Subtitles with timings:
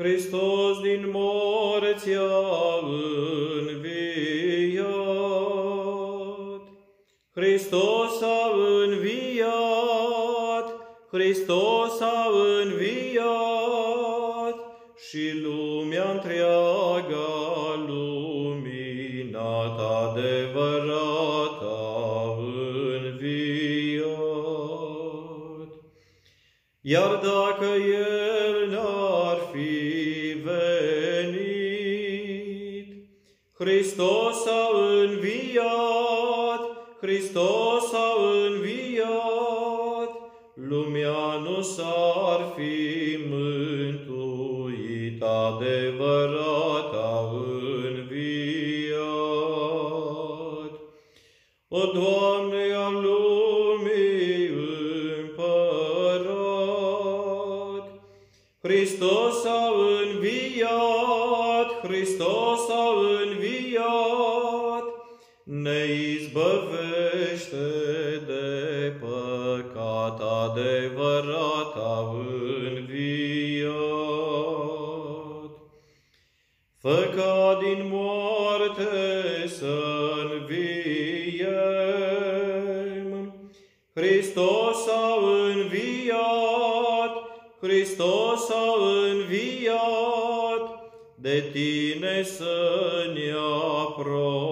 [0.00, 2.78] Hristos din morți a
[3.62, 4.00] înviat.
[7.34, 8.50] Hristos a
[8.84, 10.66] înviat,
[11.10, 12.26] Hristos a
[12.62, 14.56] înviat
[15.08, 17.30] și lumea întreaga
[17.86, 19.78] luminat
[20.08, 22.36] adevărat a
[22.98, 23.40] înviat.
[26.80, 28.09] Iar dacă El
[34.20, 34.68] Hristos a
[35.02, 36.62] înviat,
[37.00, 38.12] Hristos a
[38.46, 40.12] înviat,
[40.54, 48.30] lumea nu s-ar fi mântuit, adevărat a înviat.
[51.68, 52.29] O Doamne,
[91.40, 92.56] de tine să
[93.14, 93.32] ne
[93.86, 94.42] apropiem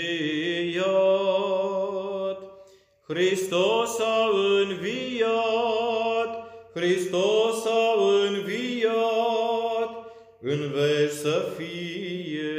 [3.09, 4.29] Hristos a
[4.61, 6.31] înviat,
[6.75, 7.95] Hristos a
[8.27, 9.91] înviat,
[10.41, 12.56] în veci să fie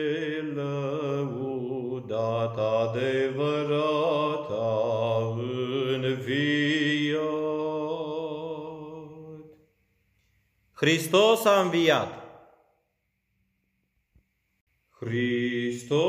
[10.80, 12.12] Christos a înviat.
[15.00, 16.02] Hristos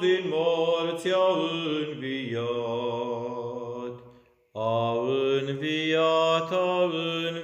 [0.00, 1.26] din morți a
[1.92, 2.44] înviat,
[4.52, 4.92] a
[5.46, 7.43] înviat, a înviat.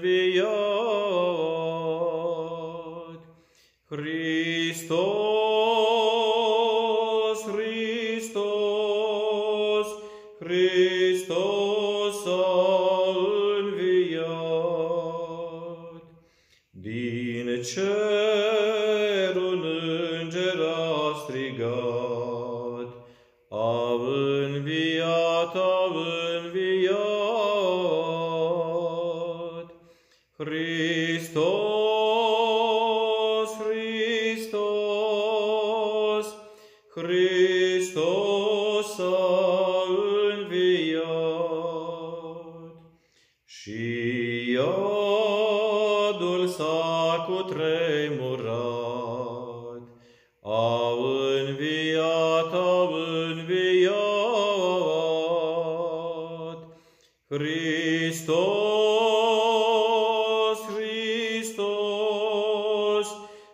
[30.40, 31.59] Christus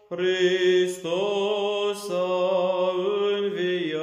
[0.08, 2.90] Hristos a
[3.38, 3.96] înviat.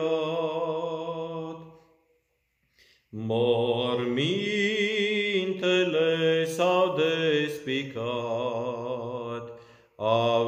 [3.10, 4.16] Mormintele
[6.46, 8.04] s-au despicat,
[9.96, 10.42] a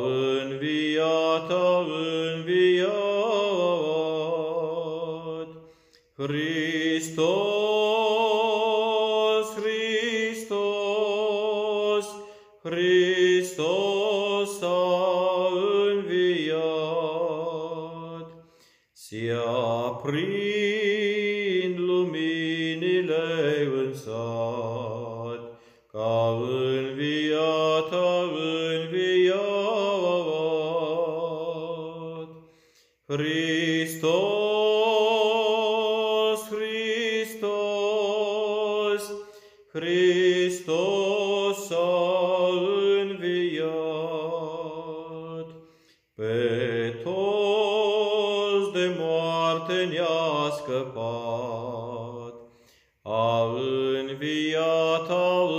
[0.44, 1.86] înviat, a
[2.34, 3.06] înviat.
[6.18, 7.55] Hristos
[20.56, 21.25] me.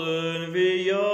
[0.07, 1.06] în viață.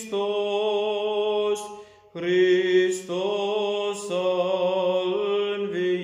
[0.00, 1.60] Christus,
[2.16, 6.00] Christus alviat,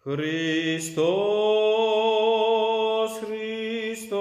[0.00, 1.04] Christus,
[3.20, 4.16] Christus,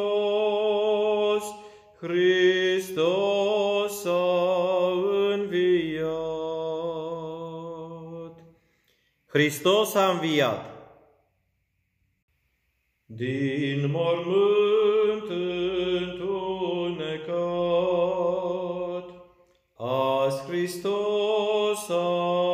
[2.03, 5.55] Christus alviat.
[9.31, 10.72] Christus anviat.
[21.75, 22.52] so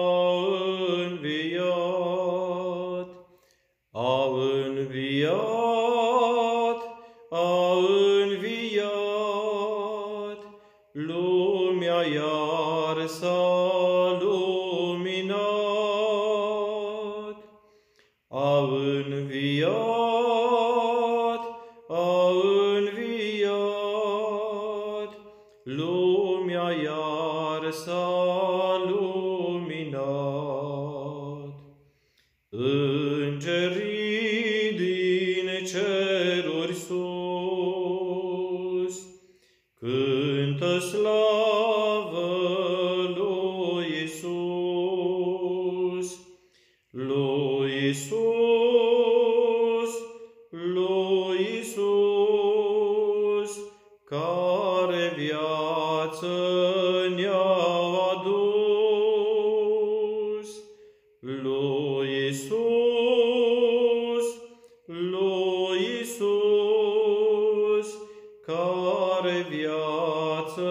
[69.21, 70.68] mare viață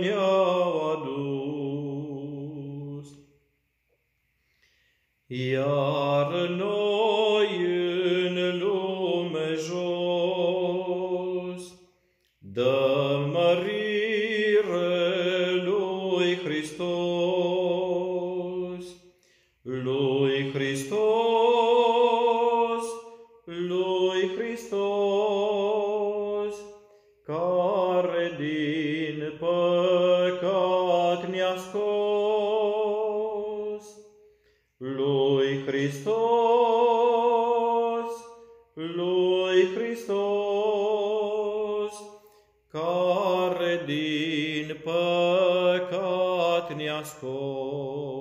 [0.00, 1.18] ne-au adus.
[5.26, 6.33] Iar
[35.74, 36.14] Christos,
[38.74, 40.14] lui Christos,
[42.72, 48.13] care din păcat ne-a scos.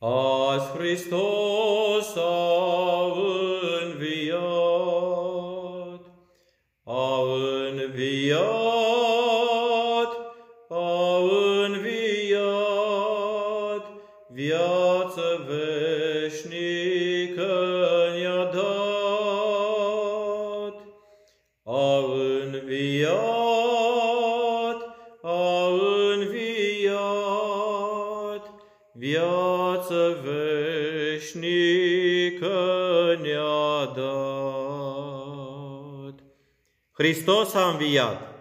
[0.00, 2.16] As Christos
[36.98, 38.37] Hristos a înviat!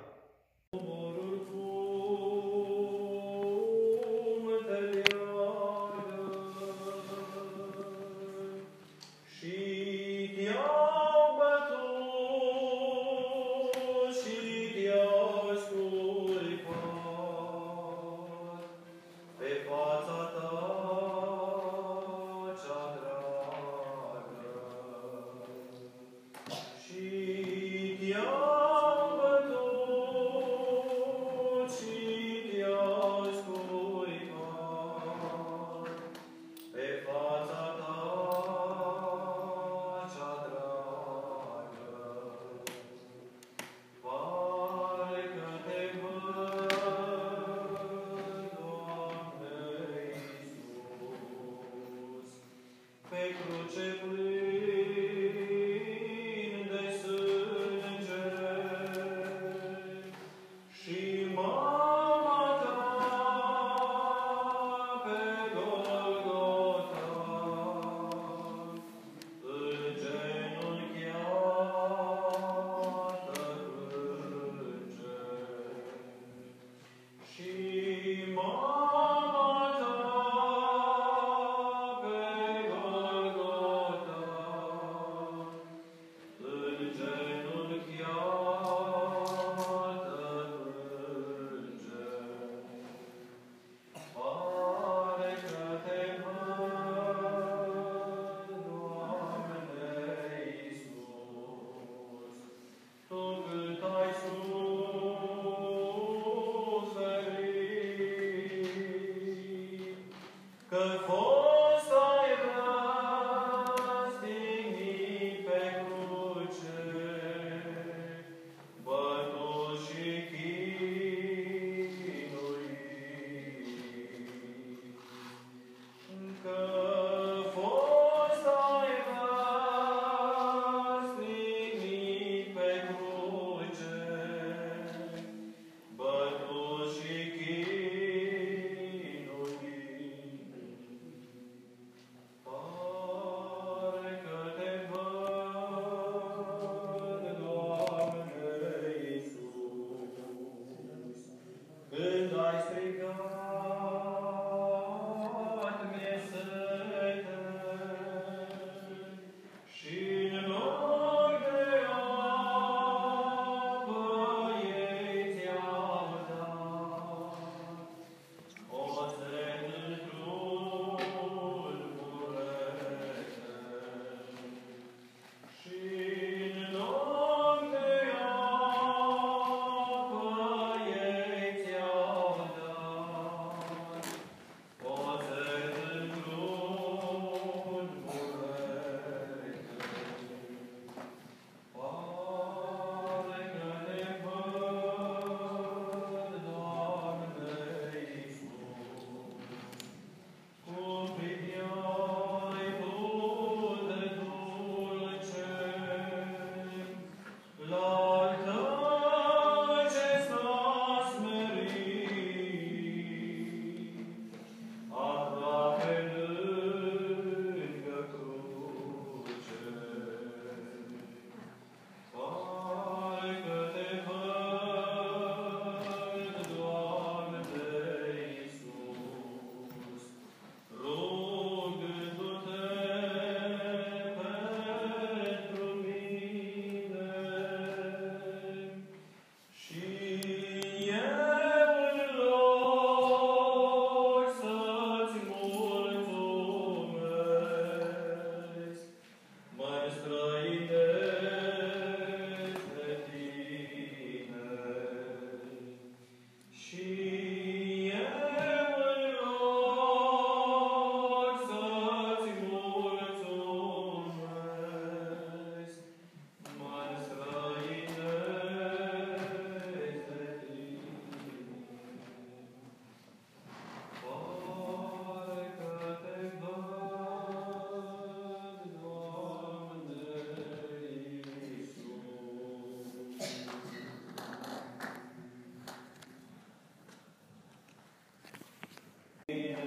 [289.38, 289.67] Amen.